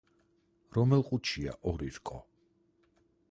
[0.77, 2.17] რომელ ყუთშია ორი რკო?